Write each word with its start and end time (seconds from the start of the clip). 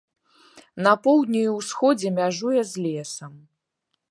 На 0.87 0.93
поўдні 1.03 1.39
і 1.47 1.53
ўсходзе 1.57 2.09
мяжуе 2.19 2.61
з 2.75 2.89
лесам. 2.89 3.33